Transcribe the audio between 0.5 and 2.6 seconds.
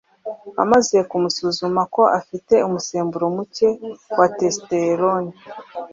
amaze kumusuzuma ko afite